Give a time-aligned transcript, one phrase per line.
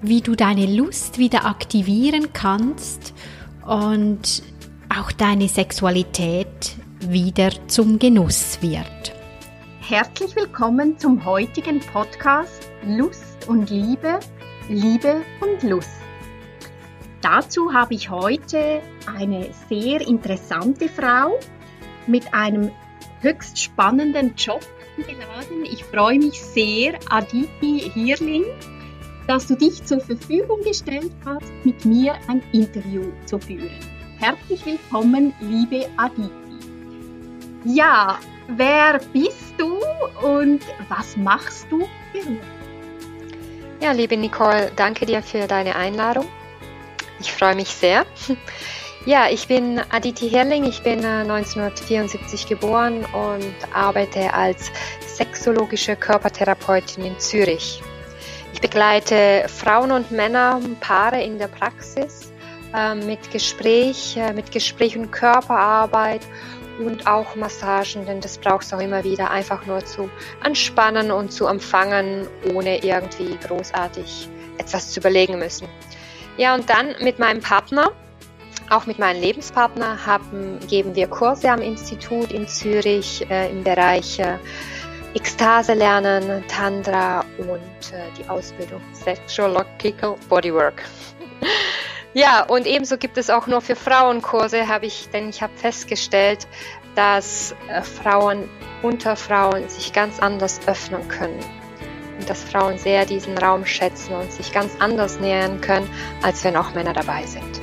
[0.00, 3.14] wie du deine Lust wieder aktivieren kannst
[3.66, 4.42] und
[4.96, 9.12] auch deine Sexualität wieder zum Genuss wird.
[9.80, 14.20] Herzlich willkommen zum heutigen Podcast Lust und Liebe,
[14.68, 15.90] Liebe und Lust.
[17.20, 18.80] Dazu habe ich heute
[19.16, 21.38] eine sehr interessante Frau
[22.06, 22.70] mit einem
[23.20, 24.64] höchst spannenden Job
[24.96, 25.64] geladen.
[25.64, 28.44] Ich freue mich sehr, Aditi Hirling
[29.28, 33.70] dass du dich zur Verfügung gestellt hast, mit mir ein Interview zu führen.
[34.18, 36.30] Herzlich willkommen, liebe Aditi.
[37.64, 38.18] Ja,
[38.48, 39.76] wer bist du
[40.26, 42.38] und was machst du beruflich?
[43.80, 46.26] Ja, liebe Nicole, danke dir für deine Einladung.
[47.20, 48.06] Ich freue mich sehr.
[49.06, 54.70] Ja, ich bin Aditi Herrling, ich bin 1974 äh, geboren und arbeite als
[55.06, 57.80] sexologische Körpertherapeutin in Zürich.
[58.52, 62.32] Ich begleite Frauen und Männer, Paare in der Praxis
[62.74, 66.22] äh, mit Gespräch, äh, mit Gespräch und Körperarbeit
[66.78, 70.10] und auch Massagen, denn das brauchst du auch immer wieder, einfach nur zu
[70.42, 75.68] anspannen und zu empfangen, ohne irgendwie großartig etwas zu überlegen müssen.
[76.36, 77.92] Ja, und dann mit meinem Partner,
[78.70, 84.18] auch mit meinem Lebenspartner, haben, geben wir Kurse am Institut in Zürich äh, im Bereich
[84.18, 84.38] äh,
[85.14, 90.82] Ekstase lernen, Tantra und äh, die Ausbildung Sexuological Bodywork.
[92.14, 96.46] ja, und ebenso gibt es auch nur für Frauenkurse, habe ich, denn ich habe festgestellt,
[96.94, 98.48] dass äh, Frauen
[98.82, 101.40] unter Frauen sich ganz anders öffnen können.
[102.18, 105.88] Und dass Frauen sehr diesen Raum schätzen und sich ganz anders nähern können,
[106.22, 107.60] als wenn auch Männer dabei sind.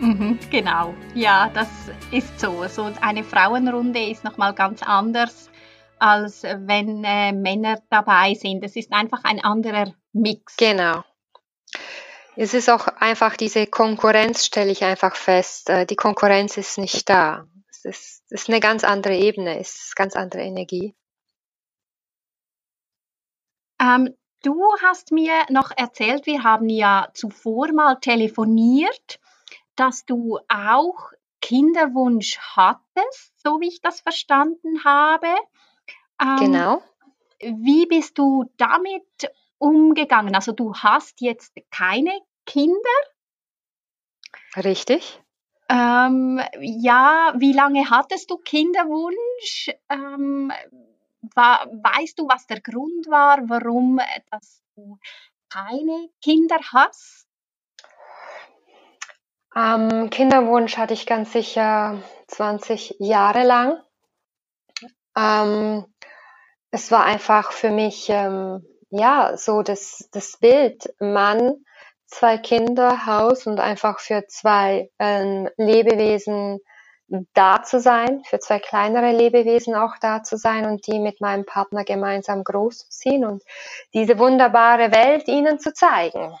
[0.00, 1.68] Mhm, genau, ja, das
[2.12, 2.64] ist so.
[2.68, 5.50] So eine Frauenrunde ist nochmal ganz anders
[6.00, 8.64] als wenn äh, Männer dabei sind.
[8.64, 10.56] Es ist einfach ein anderer Mix.
[10.56, 11.04] Genau.
[12.36, 15.70] Es ist auch einfach diese Konkurrenz, stelle ich einfach fest.
[15.70, 17.46] Äh, die Konkurrenz ist nicht da.
[17.68, 20.94] Es ist, es ist eine ganz andere Ebene, es ist ganz andere Energie.
[23.80, 29.18] Ähm, du hast mir noch erzählt, wir haben ja zuvor mal telefoniert,
[29.76, 35.28] dass du auch Kinderwunsch hattest, so wie ich das verstanden habe.
[36.20, 36.82] Ähm, genau.
[37.40, 40.34] Wie bist du damit umgegangen?
[40.34, 42.98] Also du hast jetzt keine Kinder.
[44.56, 45.20] Richtig.
[45.68, 49.70] Ähm, ja, wie lange hattest du Kinderwunsch?
[49.90, 50.50] Ähm,
[51.34, 54.00] war, weißt du, was der Grund war, warum
[54.30, 54.98] dass du
[55.50, 57.26] keine Kinder hast?
[59.54, 63.82] Ähm, Kinderwunsch hatte ich ganz sicher 20 Jahre lang.
[65.16, 65.84] Ähm,
[66.70, 71.64] es war einfach für mich, ähm, ja, so das, das Bild, Mann,
[72.06, 76.60] zwei Kinder, Haus und einfach für zwei ähm, Lebewesen
[77.32, 81.46] da zu sein, für zwei kleinere Lebewesen auch da zu sein und die mit meinem
[81.46, 83.42] Partner gemeinsam großzuziehen und
[83.94, 86.36] diese wunderbare Welt ihnen zu zeigen.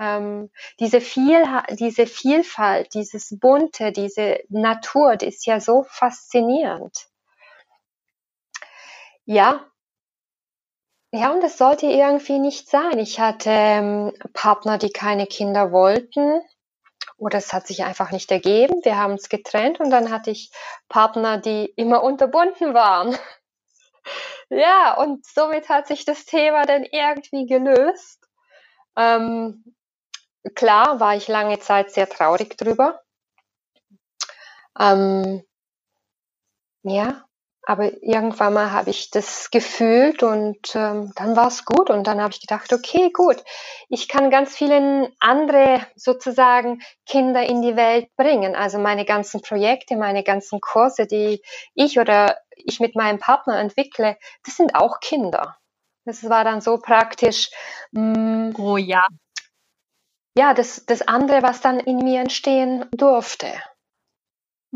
[0.00, 0.50] Ähm,
[0.80, 7.08] diese, viel, diese Vielfalt, dieses Bunte, diese Natur, die ist ja so faszinierend.
[9.26, 9.70] Ja.
[11.12, 12.98] Ja, und es sollte irgendwie nicht sein.
[12.98, 16.42] Ich hatte ähm, Partner, die keine Kinder wollten
[17.18, 18.84] oder es hat sich einfach nicht ergeben.
[18.84, 20.50] Wir haben es getrennt und dann hatte ich
[20.88, 23.16] Partner, die immer unterbunden waren.
[24.50, 28.24] ja, und somit hat sich das Thema dann irgendwie gelöst.
[28.96, 29.64] Ähm,
[30.54, 33.02] klar war ich lange Zeit sehr traurig drüber.
[34.78, 35.42] Ähm,
[36.84, 37.25] ja,
[37.66, 42.20] aber irgendwann mal habe ich das gefühlt und ähm, dann war es gut und dann
[42.20, 43.42] habe ich gedacht, okay, gut,
[43.88, 48.54] ich kann ganz viele andere sozusagen Kinder in die Welt bringen.
[48.54, 51.42] Also meine ganzen Projekte, meine ganzen Kurse, die
[51.74, 55.56] ich oder ich mit meinem Partner entwickle, das sind auch Kinder.
[56.04, 57.50] Das war dann so praktisch.
[57.90, 59.08] Mh, mm, oh ja.
[60.38, 63.48] Ja, das, das andere, was dann in mir entstehen durfte.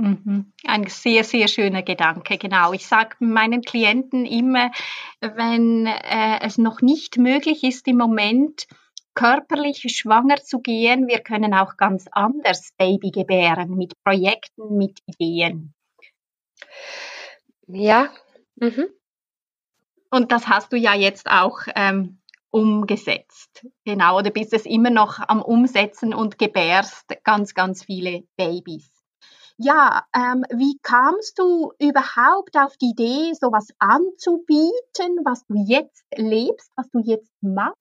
[0.00, 0.52] Mhm.
[0.64, 2.72] Ein sehr, sehr schöner Gedanke, genau.
[2.72, 4.70] Ich sage meinen Klienten immer,
[5.20, 8.66] wenn äh, es noch nicht möglich ist im Moment,
[9.14, 15.74] körperlich schwanger zu gehen, wir können auch ganz anders Baby gebären, mit Projekten, mit Ideen.
[17.66, 18.08] Ja.
[18.56, 18.86] Mhm.
[20.10, 22.20] Und das hast du ja jetzt auch ähm,
[22.50, 23.66] umgesetzt.
[23.84, 28.89] Genau, oder bist es immer noch am Umsetzen und gebärst ganz, ganz viele Babys.
[29.62, 36.72] Ja, ähm, wie kamst du überhaupt auf die Idee, sowas anzubieten, was du jetzt lebst,
[36.76, 37.76] was du jetzt machst?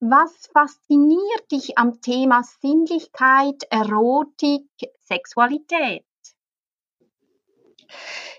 [0.00, 4.66] Was fasziniert dich am Thema Sinnlichkeit, Erotik,
[5.04, 6.04] Sexualität?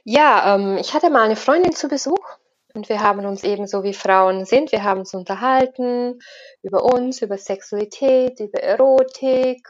[0.03, 2.27] Ja, ähm, ich hatte mal eine Freundin zu Besuch
[2.73, 6.19] und wir haben uns eben so wie Frauen sind, wir haben uns unterhalten
[6.61, 9.65] über uns, über Sexualität, über Erotik.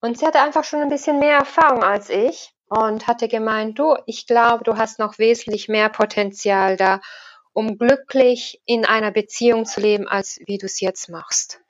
[0.00, 3.96] Und sie hatte einfach schon ein bisschen mehr Erfahrung als ich und hatte gemeint, du,
[4.06, 7.00] ich glaube, du hast noch wesentlich mehr Potenzial da,
[7.52, 11.60] um glücklich in einer Beziehung zu leben, als wie du es jetzt machst.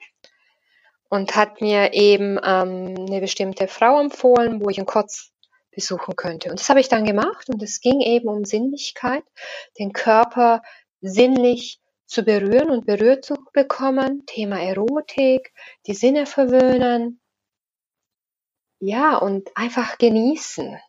[1.09, 5.31] Und hat mir eben ähm, eine bestimmte Frau empfohlen, wo ich ihn kurz
[5.71, 6.51] besuchen könnte.
[6.51, 9.23] Und das habe ich dann gemacht und es ging eben um Sinnlichkeit,
[9.79, 10.61] den Körper
[11.01, 15.53] sinnlich zu berühren und berührt zu bekommen, Thema Erotik,
[15.87, 17.21] die Sinne verwöhnen.
[18.79, 20.79] Ja, und einfach genießen.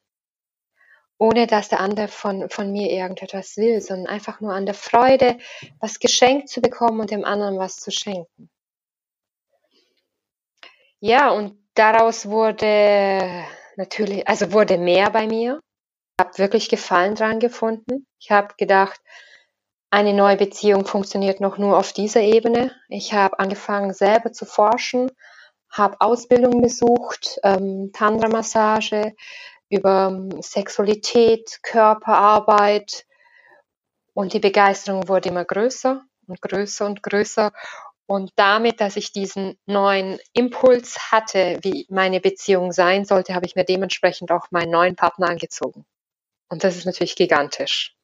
[1.19, 5.39] Ohne dass der andere von, von mir irgendetwas will, sondern einfach nur an der Freude,
[5.81, 8.49] was geschenkt zu bekommen und dem anderen was zu schenken.
[11.01, 13.45] Ja, und daraus wurde
[13.77, 15.61] natürlich, also wurde mehr bei mir.
[16.19, 18.07] Ich habe wirklich Gefallen dran gefunden.
[18.19, 19.01] Ich habe gedacht,
[19.91, 22.73] eine neue Beziehung funktioniert noch nur auf dieser Ebene.
[22.89, 25.11] Ich habe angefangen selber zu forschen,
[25.71, 29.15] habe Ausbildung besucht, ähm, Tantra-Massage
[29.69, 33.07] über ähm, Sexualität, Körperarbeit
[34.15, 37.53] und die Begeisterung wurde immer größer und größer und größer.
[38.07, 43.55] Und damit, dass ich diesen neuen Impuls hatte, wie meine Beziehung sein sollte, habe ich
[43.55, 45.87] mir dementsprechend auch meinen neuen Partner angezogen.
[46.49, 47.95] Und das ist natürlich gigantisch.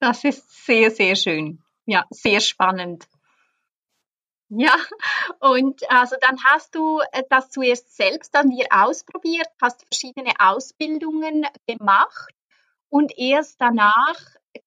[0.00, 1.62] Das ist sehr, sehr schön.
[1.86, 3.06] Ja, sehr spannend.
[4.50, 4.74] Ja,
[5.38, 11.46] und also dann hast du äh, das zuerst selbst an dir ausprobiert, hast verschiedene Ausbildungen
[11.68, 12.34] gemacht
[12.88, 14.18] und erst danach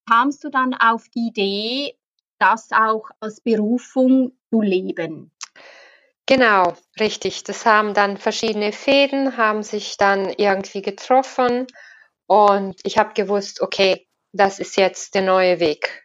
[0.08, 1.98] kamst du dann auf die Idee,
[2.38, 5.30] das auch als Berufung zu leben.
[6.24, 7.44] Genau, richtig.
[7.44, 11.66] Das haben dann verschiedene Fäden, haben sich dann irgendwie getroffen
[12.26, 16.03] und ich habe gewusst, okay, das ist jetzt der neue Weg.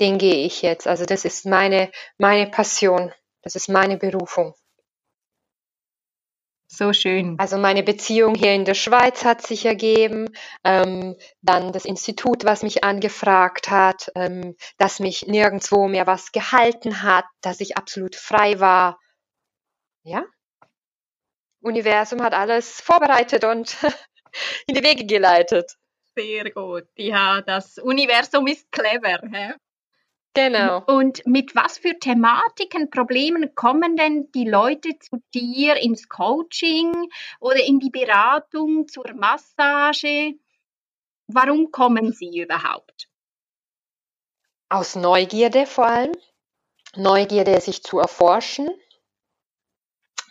[0.00, 0.86] Den gehe ich jetzt.
[0.86, 3.12] Also das ist meine, meine Passion.
[3.42, 4.54] Das ist meine Berufung.
[6.68, 7.36] So schön.
[7.38, 10.28] Also meine Beziehung hier in der Schweiz hat sich ergeben,
[10.62, 17.02] ähm, dann das Institut, was mich angefragt hat, ähm, dass mich nirgendwo mehr was gehalten
[17.02, 19.00] hat, dass ich absolut frei war.
[20.04, 20.24] Ja,
[21.62, 23.76] Universum hat alles vorbereitet und
[24.66, 25.76] in die Wege geleitet.
[26.16, 26.84] Sehr gut.
[26.96, 29.20] Ja, das Universum ist clever.
[29.30, 29.54] Hä?
[30.34, 30.84] Genau.
[30.86, 36.92] Und mit was für Thematiken, Problemen kommen denn die Leute zu dir ins Coaching
[37.40, 40.34] oder in die Beratung zur Massage?
[41.26, 43.08] Warum kommen sie überhaupt?
[44.68, 46.12] Aus Neugierde vor allem.
[46.96, 48.68] Neugierde, sich zu erforschen,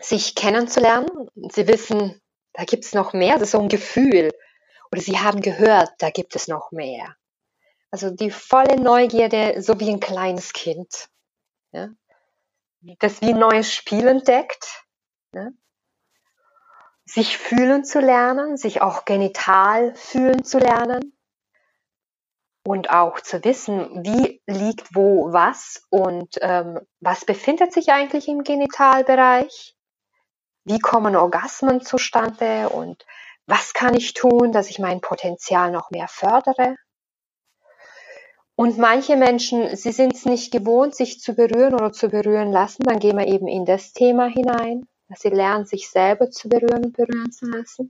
[0.01, 1.29] sich kennenzulernen.
[1.51, 2.21] Sie wissen,
[2.53, 4.31] da gibt es noch mehr, das ist so ein Gefühl.
[4.91, 7.15] Oder sie haben gehört, da gibt es noch mehr.
[7.91, 11.09] Also die volle Neugierde, so wie ein kleines Kind,
[11.71, 11.89] ja?
[12.99, 14.85] das wie ein neues Spiel entdeckt,
[15.33, 15.49] ja?
[17.05, 21.17] sich fühlen zu lernen, sich auch genital fühlen zu lernen
[22.63, 28.43] und auch zu wissen, wie liegt wo was und ähm, was befindet sich eigentlich im
[28.43, 29.75] Genitalbereich,
[30.65, 33.05] wie kommen Orgasmen zustande und
[33.47, 36.75] was kann ich tun, dass ich mein Potenzial noch mehr fördere.
[38.59, 42.83] Und manche Menschen, sie sind es nicht gewohnt, sich zu berühren oder zu berühren lassen.
[42.83, 46.87] Dann gehen wir eben in das Thema hinein, dass sie lernen, sich selber zu berühren
[46.87, 47.89] und berühren zu lassen.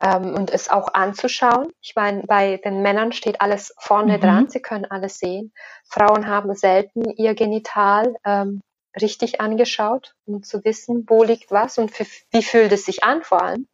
[0.00, 1.72] Ähm, und es auch anzuschauen.
[1.80, 4.20] Ich meine, bei den Männern steht alles vorne mhm.
[4.20, 5.52] dran, sie können alles sehen.
[5.82, 8.60] Frauen haben selten ihr Genital ähm,
[9.02, 13.24] richtig angeschaut, um zu wissen, wo liegt was und für, wie fühlt es sich an
[13.24, 13.66] vor allem.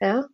[0.00, 0.26] Ja,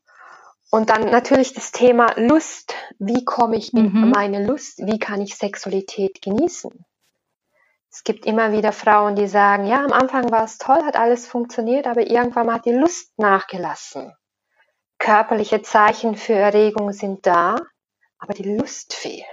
[0.70, 2.74] und dann natürlich das Thema Lust.
[2.98, 4.10] Wie komme ich in mhm.
[4.10, 4.78] meine Lust?
[4.78, 6.84] Wie kann ich Sexualität genießen?
[7.92, 11.26] Es gibt immer wieder Frauen, die sagen, ja, am Anfang war es toll, hat alles
[11.26, 14.14] funktioniert, aber irgendwann hat die Lust nachgelassen.
[14.98, 17.56] Körperliche Zeichen für Erregung sind da,
[18.18, 19.24] aber die Lust fehlt.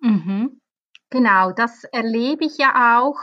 [0.00, 0.60] Mhm.
[1.10, 3.18] Genau, das erlebe ich ja auch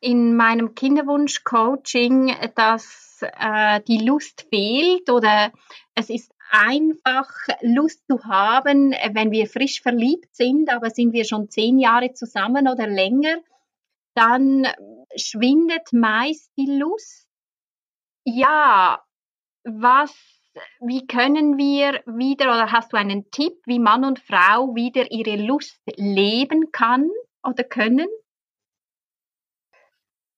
[0.00, 5.52] in meinem Kinderwunsch-Coaching, dass äh, die Lust fehlt oder
[5.94, 7.28] es ist einfach
[7.62, 12.68] Lust zu haben, wenn wir frisch verliebt sind, aber sind wir schon zehn Jahre zusammen
[12.68, 13.36] oder länger,
[14.14, 14.66] dann
[15.16, 17.26] schwindet meist die Lust.
[18.24, 19.02] Ja,
[19.64, 20.14] was,
[20.80, 25.36] wie können wir wieder oder hast du einen Tipp, wie Mann und Frau wieder ihre
[25.36, 27.08] Lust leben kann?
[27.48, 28.08] oder können?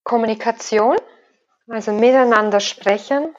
[0.04, 0.96] Kommunikation,
[1.68, 3.34] also miteinander sprechen.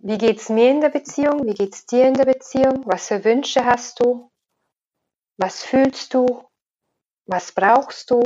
[0.00, 1.44] Wie geht es mir in der Beziehung?
[1.44, 2.82] Wie geht es dir in der Beziehung?
[2.86, 4.30] Was für Wünsche hast du?
[5.36, 6.48] Was fühlst du?
[7.26, 8.22] Was brauchst du?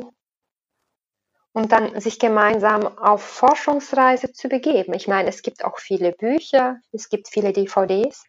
[1.54, 4.94] Und dann sich gemeinsam auf Forschungsreise zu begeben.
[4.94, 8.24] Ich meine, es gibt auch viele Bücher, es gibt viele DVDs,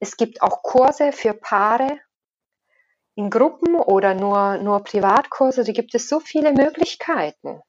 [0.00, 2.00] es gibt auch Kurse für Paare,
[3.18, 7.60] in Gruppen oder nur, nur Privatkurse, da gibt es so viele Möglichkeiten,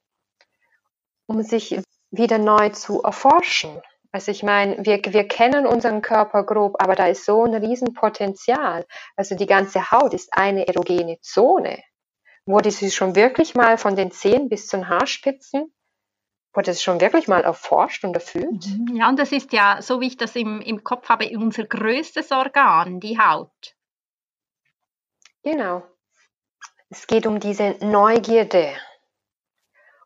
[1.26, 1.80] um sich
[2.12, 3.82] wieder neu zu erforschen.
[4.12, 8.86] Also ich meine, wir, wir kennen unseren Körper grob, aber da ist so ein Riesenpotenzial.
[9.16, 11.84] Also die ganze Haut ist eine erogene Zone.
[12.46, 15.72] Wurde sie schon wirklich mal von den Zehen bis zu den Haarspitzen,
[16.54, 18.66] wurde es schon wirklich mal erforscht und erfüllt?
[18.66, 18.96] Mhm.
[18.96, 22.32] Ja, und das ist ja, so wie ich das im, im Kopf habe, unser größtes
[22.32, 23.76] Organ, die Haut.
[25.44, 25.84] Genau.
[26.90, 28.74] Es geht um diese Neugierde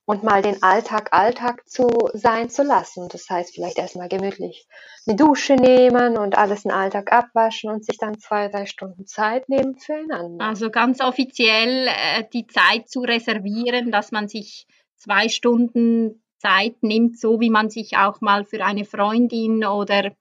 [0.06, 3.08] und mal den Alltag Alltag zu sein zu lassen.
[3.10, 4.68] Das heißt, vielleicht erstmal gemütlich
[5.08, 9.48] eine Dusche nehmen und alles in Alltag abwaschen und sich dann zwei, drei Stunden Zeit
[9.48, 10.46] nehmen füreinander.
[10.46, 14.68] Also ganz offiziell äh, die Zeit zu reservieren, dass man sich
[14.98, 20.12] zwei Stunden Zeit nimmt, so wie man sich auch mal für eine Freundin oder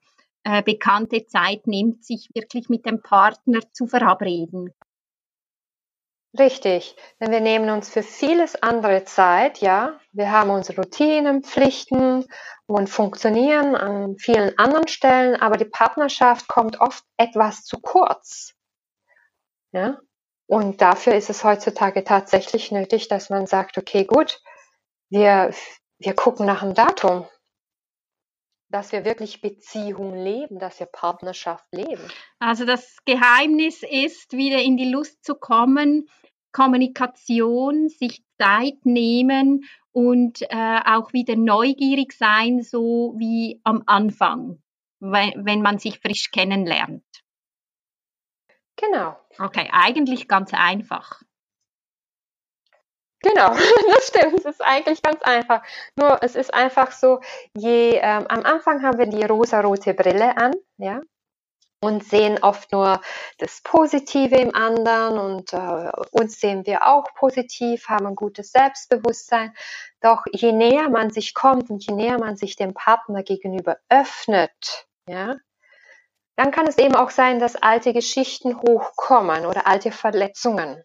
[0.44, 4.72] äh, bekannte Zeit nimmt, sich wirklich mit dem Partner zu verabreden.
[6.38, 10.00] Richtig, denn wir nehmen uns für vieles andere Zeit, ja.
[10.12, 12.26] Wir haben unsere Routinen, Pflichten
[12.66, 18.54] und funktionieren an vielen anderen Stellen, aber die Partnerschaft kommt oft etwas zu kurz.
[19.72, 19.98] Ja.
[20.46, 24.40] Und dafür ist es heutzutage tatsächlich nötig, dass man sagt, okay, gut,
[25.10, 25.52] wir,
[25.98, 27.26] wir gucken nach dem Datum,
[28.72, 32.02] dass wir wirklich Beziehung leben, dass wir Partnerschaft leben.
[32.38, 36.08] Also das Geheimnis ist, wieder in die Lust zu kommen,
[36.52, 44.62] Kommunikation, sich Zeit nehmen und äh, auch wieder neugierig sein, so wie am Anfang,
[45.00, 47.04] wenn, wenn man sich frisch kennenlernt.
[48.76, 49.16] Genau.
[49.38, 51.22] Okay, eigentlich ganz einfach.
[53.22, 53.48] Genau,
[53.94, 54.38] das stimmt.
[54.40, 55.62] Es ist eigentlich ganz einfach.
[55.96, 57.20] Nur es ist einfach so,
[57.56, 61.00] je ähm, am Anfang haben wir die rosa-rote Brille an, ja,
[61.82, 63.00] und sehen oft nur
[63.38, 69.52] das Positive im anderen und äh, uns sehen wir auch positiv, haben ein gutes Selbstbewusstsein.
[70.00, 74.86] Doch je näher man sich kommt und je näher man sich dem Partner gegenüber öffnet,
[75.08, 75.36] ja,
[76.36, 80.82] dann kann es eben auch sein, dass alte Geschichten hochkommen oder alte Verletzungen.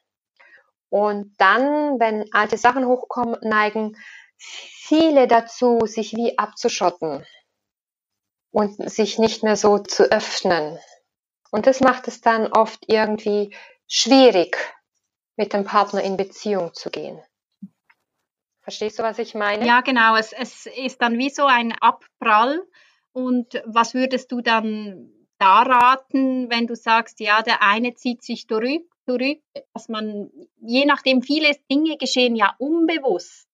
[0.89, 3.98] Und dann, wenn alte Sachen hochkommen, neigen
[4.38, 7.25] viele dazu, sich wie abzuschotten
[8.51, 10.79] und sich nicht mehr so zu öffnen.
[11.51, 13.56] Und das macht es dann oft irgendwie
[13.88, 14.58] schwierig,
[15.36, 17.22] mit dem Partner in Beziehung zu gehen.
[18.62, 19.65] Verstehst du, was ich meine?
[19.65, 20.15] Ja, genau.
[20.15, 22.62] Es, es ist dann wie so ein Abprall.
[23.13, 28.48] Und was würdest du dann da raten, wenn du sagst, ja, der eine zieht sich
[28.48, 29.40] zurück, zurück,
[29.74, 30.30] dass man,
[30.62, 33.48] je nachdem, viele Dinge geschehen ja unbewusst.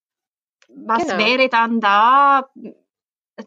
[0.69, 1.17] Was genau.
[1.17, 2.49] wäre dann da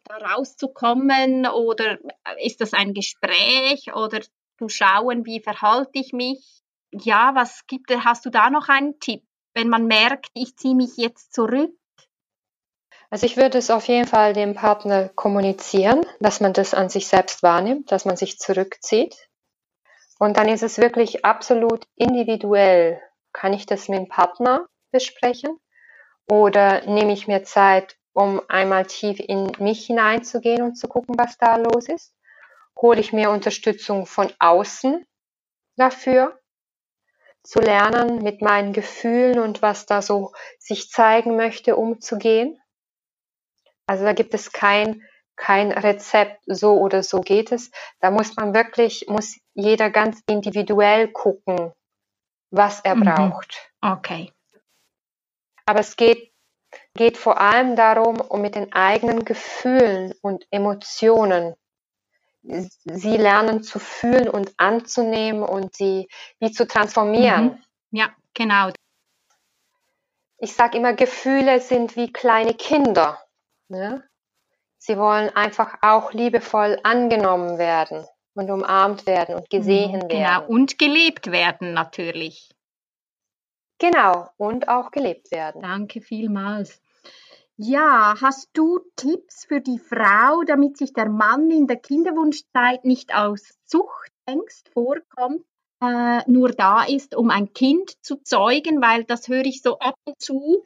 [0.05, 1.99] da rauszukommen oder
[2.43, 4.21] ist das ein Gespräch oder
[4.59, 6.63] zu schauen, wie verhalte ich mich?
[6.93, 9.23] Ja, was gibt hast du da noch einen Tipp,
[9.55, 11.73] wenn man merkt, ich ziehe mich jetzt zurück?
[13.11, 17.07] Also ich würde es auf jeden Fall dem Partner kommunizieren, dass man das an sich
[17.07, 19.29] selbst wahrnimmt, dass man sich zurückzieht.
[20.19, 23.01] Und dann ist es wirklich absolut individuell.
[23.33, 25.59] Kann ich das mit dem Partner besprechen?
[26.29, 31.37] Oder nehme ich mir Zeit, um einmal tief in mich hineinzugehen und zu gucken, was
[31.39, 32.15] da los ist?
[32.81, 35.07] Hole ich mir Unterstützung von außen
[35.77, 36.41] dafür,
[37.43, 42.59] zu lernen, mit meinen Gefühlen und was da so sich zeigen möchte, umzugehen?
[43.87, 45.03] Also da gibt es kein,
[45.37, 47.71] kein Rezept, so oder so geht es.
[48.00, 51.73] Da muss man wirklich, muss jeder ganz individuell gucken,
[52.50, 53.05] was er mhm.
[53.05, 53.71] braucht.
[53.81, 54.33] Okay.
[55.66, 56.33] Aber es geht
[56.95, 61.55] geht vor allem darum, um mit den eigenen Gefühlen und Emotionen
[62.43, 67.45] sie lernen zu fühlen und anzunehmen und sie wie zu transformieren.
[67.45, 67.99] Mhm.
[67.99, 68.71] Ja, genau.
[70.38, 73.21] ich sage immer, Gefühle sind wie kleine Kinder.
[73.69, 74.09] Ne?
[74.87, 80.47] Sie wollen einfach auch liebevoll angenommen werden und umarmt werden und gesehen mhm, genau, werden.
[80.47, 82.55] Genau, und gelebt werden natürlich.
[83.81, 85.62] Genau, und auch gelebt werden.
[85.62, 86.81] Danke vielmals.
[87.57, 93.12] Ja, hast du Tipps für die Frau, damit sich der Mann in der Kinderwunschzeit nicht
[93.12, 95.45] aus Zuchtangst vorkommt,
[95.83, 99.97] äh, nur da ist, um ein Kind zu zeugen, weil das höre ich so ab
[100.05, 100.64] und zu.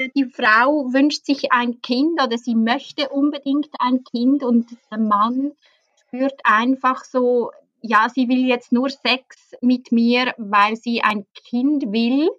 [0.00, 4.98] Äh, die Frau wünscht sich ein Kind oder sie möchte unbedingt ein Kind und der
[4.98, 5.52] Mann
[6.00, 7.52] spürt einfach so,
[7.82, 12.30] ja, sie will jetzt nur Sex mit mir, weil sie ein Kind will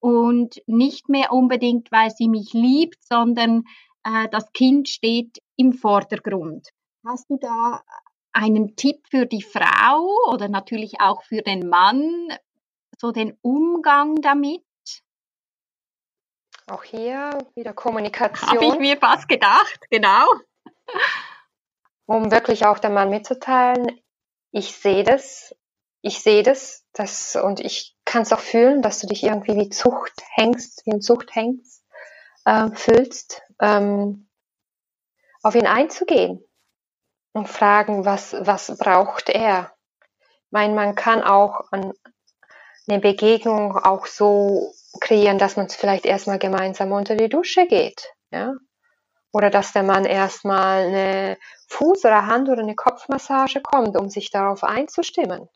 [0.00, 3.64] und nicht mehr unbedingt, weil sie mich liebt, sondern
[4.04, 6.68] äh, das Kind steht im Vordergrund.
[7.06, 7.82] Hast du da
[8.32, 12.28] einen Tipp für die Frau oder natürlich auch für den Mann,
[12.98, 14.63] so den Umgang damit?
[16.66, 18.48] Auch hier wieder Kommunikation.
[18.48, 20.26] Habe ich mir fast gedacht, genau.
[22.06, 24.00] Um wirklich auch dem Mann mitzuteilen,
[24.50, 25.54] ich sehe das,
[26.00, 29.68] ich sehe das, das und ich kann es auch fühlen, dass du dich irgendwie wie
[29.68, 31.82] Zucht hängst, wie ein Zucht hängst,
[32.44, 34.28] äh, fühlst, ähm,
[35.42, 36.42] auf ihn einzugehen
[37.32, 39.74] und fragen, was, was braucht er?
[40.20, 46.92] Ich meine, man kann auch eine Begegnung auch so kreieren, dass man vielleicht erstmal gemeinsam
[46.92, 48.54] unter die Dusche geht, ja?
[49.32, 54.30] Oder dass der Mann erstmal eine Fuß- oder Hand- oder eine Kopfmassage kommt, um sich
[54.30, 55.48] darauf einzustimmen.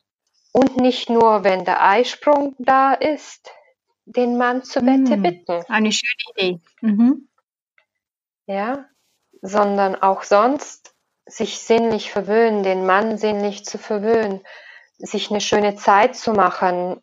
[0.53, 3.53] Und nicht nur, wenn der Eisprung da ist,
[4.05, 5.63] den Mann zu Bette mm, bitten.
[5.69, 6.61] Eine schöne Idee.
[6.81, 7.29] Mhm.
[8.47, 8.87] Ja,
[9.43, 10.95] sondern auch sonst
[11.27, 14.41] sich sinnlich verwöhnen, den Mann sinnlich zu verwöhnen,
[14.97, 17.01] sich eine schöne Zeit zu machen,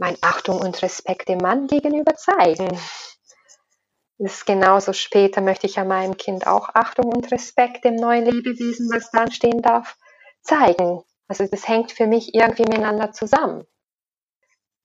[0.00, 2.68] mein Achtung und Respekt dem Mann gegenüber zeigen.
[4.18, 8.24] Das ist genauso später möchte ich ja meinem Kind auch Achtung und Respekt dem neuen
[8.24, 9.96] Lebewesen, was da stehen darf,
[10.40, 11.02] zeigen.
[11.28, 13.66] Also das hängt für mich irgendwie miteinander zusammen.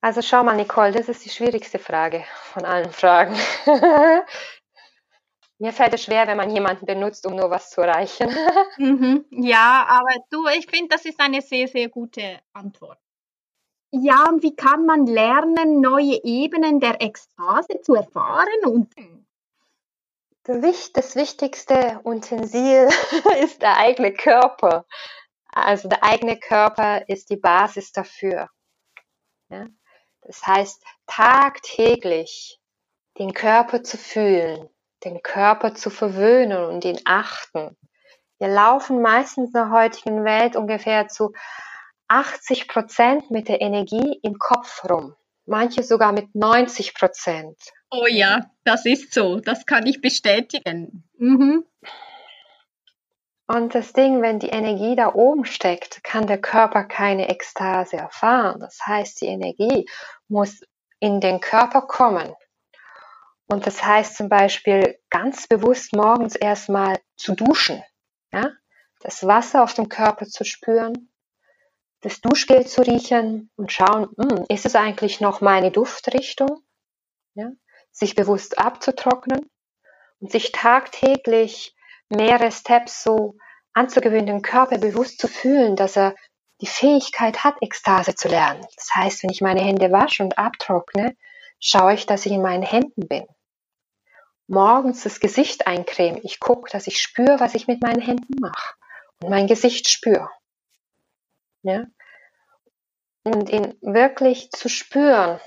[0.02, 3.36] Also schau mal, Nicole, das ist die schwierigste Frage von allen Fragen.
[5.58, 8.30] Mir fällt es schwer, wenn man jemanden benutzt, um nur was zu erreichen.
[8.78, 13.00] mhm, ja, aber du, ich finde, das ist eine sehr, sehr gute Antwort.
[14.02, 18.66] Ja, und wie kann man lernen, neue Ebenen der Ekstase zu erfahren?
[18.66, 18.94] Und
[20.44, 22.90] das wichtigste Utensil
[23.42, 24.86] ist der eigene Körper.
[25.48, 28.50] Also der eigene Körper ist die Basis dafür.
[29.50, 29.68] Ja?
[30.22, 32.60] Das heißt, tagtäglich
[33.18, 34.70] den Körper zu fühlen,
[35.06, 37.78] den Körper zu verwöhnen und ihn achten.
[38.40, 41.32] Wir laufen meistens in der heutigen Welt ungefähr zu
[42.08, 45.16] 80 Prozent mit der Energie im Kopf rum.
[45.46, 47.58] Manche sogar mit 90 Prozent.
[47.92, 49.40] Oh ja, das ist so.
[49.40, 51.04] Das kann ich bestätigen.
[51.18, 51.66] Mhm.
[53.48, 58.60] Und das Ding, wenn die Energie da oben steckt, kann der Körper keine Ekstase erfahren.
[58.60, 59.88] Das heißt, die Energie
[60.28, 60.62] muss
[61.00, 62.34] in den Körper kommen.
[63.48, 67.84] Und das heißt zum Beispiel ganz bewusst morgens erstmal zu duschen.
[68.32, 68.50] Ja?
[69.02, 71.12] Das Wasser auf dem Körper zu spüren,
[72.06, 76.62] das Duschgel zu riechen und schauen, hm, ist es eigentlich noch meine Duftrichtung?
[77.34, 77.50] Ja?
[77.92, 79.50] Sich bewusst abzutrocknen
[80.20, 81.76] und sich tagtäglich
[82.10, 83.38] mehrere Steps so
[83.74, 86.14] anzugewöhnen, den Körper bewusst zu fühlen, dass er
[86.62, 88.64] die Fähigkeit hat, Ekstase zu lernen.
[88.76, 91.18] Das heißt, wenn ich meine Hände wasche und abtrockne,
[91.60, 93.26] schaue ich, dass ich in meinen Händen bin.
[94.46, 96.22] Morgens das Gesicht eincremen.
[96.24, 98.76] Ich gucke, dass ich spüre, was ich mit meinen Händen mache
[99.24, 100.30] und mein Gesicht spüre.
[101.64, 101.86] Ja?
[103.26, 105.40] Und ihn wirklich zu spüren,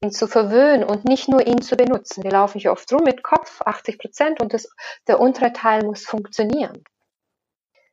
[0.00, 2.22] ihn zu verwöhnen und nicht nur ihn zu benutzen.
[2.22, 4.68] Wir laufen hier oft rum mit Kopf, 80 Prozent, und das,
[5.06, 6.84] der untere Teil muss funktionieren.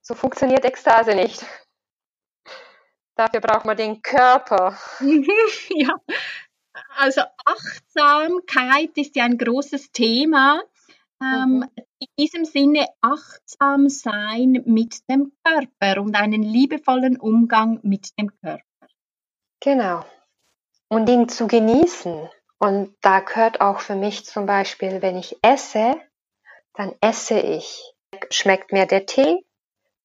[0.01, 1.43] So funktioniert Ekstase nicht.
[3.15, 4.77] Dafür braucht man den Körper.
[5.69, 5.95] ja,
[6.97, 10.61] also Achtsamkeit ist ja ein großes Thema.
[11.21, 11.69] Ähm, mhm.
[11.99, 18.63] In diesem Sinne achtsam sein mit dem Körper und einen liebevollen Umgang mit dem Körper.
[19.65, 20.05] Genau
[20.89, 22.29] und ihn zu genießen.
[22.57, 25.95] Und da gehört auch für mich zum Beispiel, wenn ich esse,
[26.73, 27.93] dann esse ich.
[28.29, 29.45] Schmeckt mir der Tee?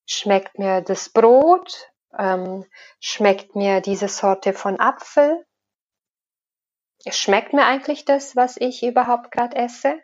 [0.07, 1.91] Schmeckt mir das Brot?
[2.19, 2.67] Ähm,
[2.99, 5.47] schmeckt mir diese Sorte von Apfel?
[7.09, 9.99] Schmeckt mir eigentlich das, was ich überhaupt gerade esse?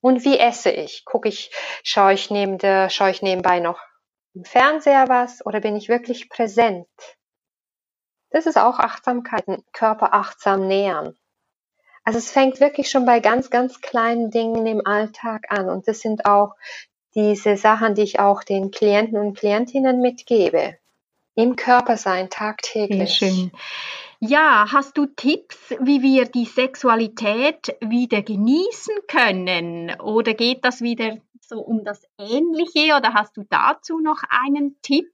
[0.00, 1.04] Und wie esse ich?
[1.04, 1.50] Gucke ich,
[1.82, 3.80] schaue ich neben der, schaue ich nebenbei noch
[4.34, 6.88] im Fernseher was oder bin ich wirklich präsent?
[8.36, 11.16] Das ist auch Achtsamkeit, Körper achtsam nähern.
[12.04, 15.70] Also es fängt wirklich schon bei ganz, ganz kleinen Dingen im Alltag an.
[15.70, 16.54] Und das sind auch
[17.14, 20.76] diese Sachen, die ich auch den Klienten und Klientinnen mitgebe.
[21.34, 23.18] Im Körper sein, tagtäglich.
[23.18, 23.52] Sehr schön.
[24.20, 29.98] Ja, hast du Tipps, wie wir die Sexualität wieder genießen können?
[29.98, 32.96] Oder geht das wieder so um das Ähnliche?
[32.96, 35.06] Oder hast du dazu noch einen Tipp?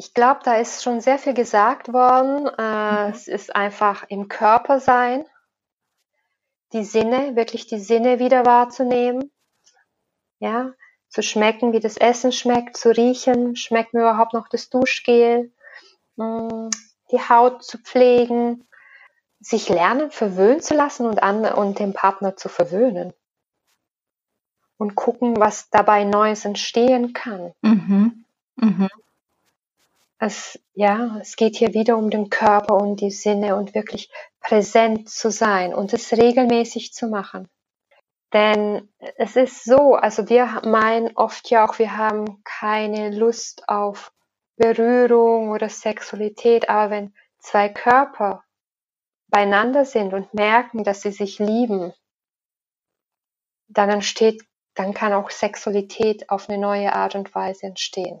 [0.00, 2.46] Ich glaube, da ist schon sehr viel gesagt worden.
[2.56, 3.12] Äh, mhm.
[3.12, 5.26] Es ist einfach im Körper sein,
[6.72, 9.30] die Sinne, wirklich die Sinne wieder wahrzunehmen.
[10.38, 10.72] Ja,
[11.10, 15.52] zu schmecken, wie das Essen schmeckt, zu riechen, schmeckt mir überhaupt noch das Duschgel,
[16.16, 16.70] mm,
[17.10, 18.66] die Haut zu pflegen,
[19.38, 23.12] sich lernen, verwöhnen zu lassen und, an, und den Partner zu verwöhnen.
[24.78, 27.52] Und gucken, was dabei Neues entstehen kann.
[27.60, 28.24] Mhm.
[28.56, 28.88] Mhm.
[30.22, 35.08] Es, ja, es geht hier wieder um den Körper und die Sinne und wirklich präsent
[35.08, 37.48] zu sein und es regelmäßig zu machen.
[38.34, 44.12] Denn es ist so, also wir meinen oft ja auch, wir haben keine Lust auf
[44.56, 48.44] Berührung oder Sexualität, aber wenn zwei Körper
[49.28, 51.94] beieinander sind und merken, dass sie sich lieben,
[53.68, 54.42] dann entsteht,
[54.74, 58.20] dann kann auch Sexualität auf eine neue Art und Weise entstehen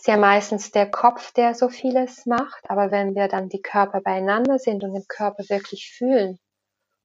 [0.00, 4.00] ist ja meistens der Kopf, der so vieles macht, aber wenn wir dann die Körper
[4.00, 6.38] beieinander sind und den Körper wirklich fühlen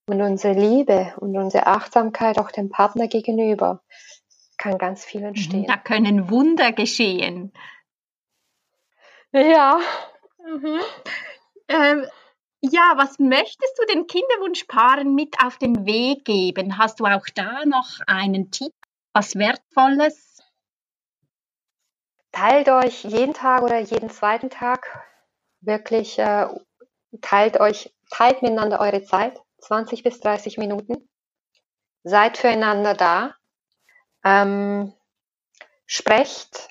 [0.08, 3.84] und unsere Liebe und unsere Achtsamkeit auch dem Partner gegenüber,
[4.58, 5.65] kann ganz viel mhm, entstehen.
[5.67, 7.51] Da können Wunder geschehen.
[9.34, 9.77] Ja.
[10.39, 10.79] Mhm.
[11.67, 12.05] Ähm,
[12.62, 16.77] ja, was möchtest du den Kinderwunschpaaren mit auf den Weg geben?
[16.77, 18.71] Hast du auch da noch einen Tipp,
[19.12, 20.24] was Wertvolles?
[22.36, 24.86] Teilt euch jeden Tag oder jeden zweiten Tag
[25.62, 26.48] wirklich, äh,
[27.21, 31.10] teilt euch, teilt miteinander eure Zeit, 20 bis 30 Minuten.
[32.04, 33.36] Seid füreinander da.
[34.24, 34.93] Ähm,
[35.86, 36.67] sprecht,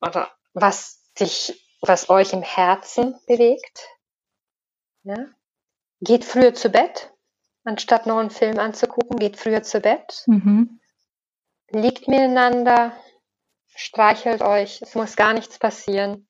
[0.00, 3.88] oder was dich, was euch im Herzen bewegt.
[5.02, 5.26] Ja?
[6.00, 7.12] Geht früher zu Bett,
[7.64, 10.22] anstatt noch einen Film anzugucken, geht früher zu Bett.
[10.26, 10.80] Mhm.
[11.70, 12.92] Liegt miteinander,
[13.74, 16.26] streichelt euch, es muss gar nichts passieren.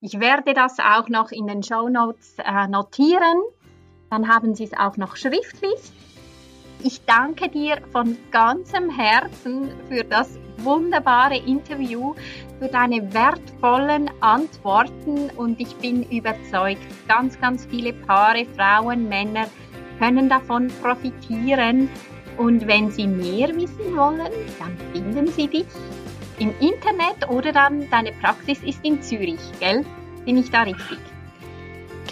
[0.00, 3.42] Ich werde das auch noch in den Show Notes äh, notieren.
[4.12, 5.80] Dann haben Sie es auch noch schriftlich.
[6.84, 12.12] Ich danke dir von ganzem Herzen für das wunderbare Interview,
[12.58, 19.46] für deine wertvollen Antworten und ich bin überzeugt, ganz, ganz viele Paare, Frauen, Männer
[19.98, 21.88] können davon profitieren.
[22.36, 25.64] Und wenn Sie mehr wissen wollen, dann finden Sie dich
[26.38, 29.86] im Internet oder dann deine Praxis ist in Zürich, gell?
[30.26, 30.98] Bin ich da richtig?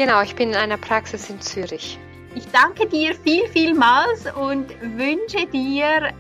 [0.01, 1.99] Genau, ich bin in einer Praxis in Zürich.
[2.35, 6.15] Ich danke dir viel, vielmals und wünsche dir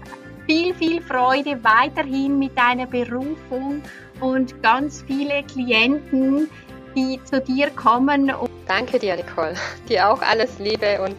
[0.47, 3.81] viel, viel Freude weiterhin mit deiner Berufung
[4.21, 6.51] und ganz viele Klienten,
[6.95, 8.31] die zu dir kommen.
[8.67, 9.55] Danke dir, Nicole.
[9.89, 11.17] Dir auch alles Liebe und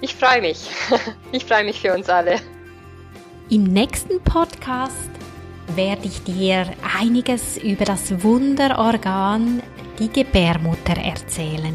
[0.00, 0.70] ich freue mich.
[1.32, 2.36] Ich freue mich für uns alle.
[3.50, 5.10] Im nächsten Podcast
[5.74, 6.68] werde ich dir
[7.00, 9.60] einiges über das Wunderorgan,
[9.98, 11.74] die Gebärmutter, erzählen.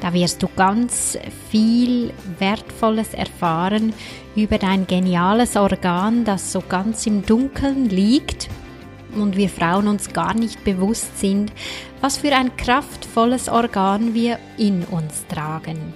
[0.00, 1.18] Da wirst du ganz
[1.50, 3.92] viel Wertvolles erfahren
[4.34, 8.48] über dein geniales Organ, das so ganz im Dunkeln liegt
[9.14, 11.52] und wir Frauen uns gar nicht bewusst sind,
[12.00, 15.92] was für ein kraftvolles Organ wir in uns tragen.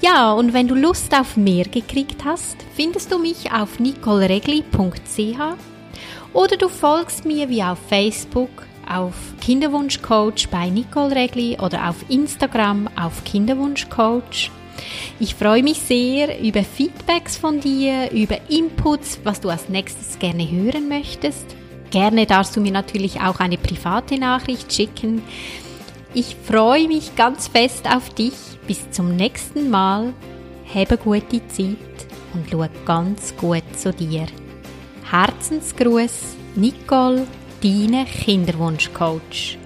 [0.00, 5.38] Ja, und wenn du Lust auf mehr gekriegt hast, findest du mich auf nicoleregli.ch
[6.32, 8.50] oder du folgst mir wie auf Facebook
[8.90, 14.50] auf Kinderwunschcoach bei Nicole Regli oder auf Instagram auf Kinderwunschcoach.
[15.18, 20.50] Ich freue mich sehr über Feedbacks von dir, über Inputs, was du als nächstes gerne
[20.50, 21.46] hören möchtest.
[21.90, 25.22] Gerne darfst du mir natürlich auch eine private Nachricht schicken.
[26.14, 28.34] Ich freue mich ganz fest auf dich.
[28.66, 30.12] Bis zum nächsten Mal.
[30.72, 31.76] Habe gute Zeit
[32.32, 34.26] und schau ganz gut zu dir.
[35.10, 37.26] Herzensgruß, Nicole,
[37.62, 39.59] deine Kinderwunschcoach.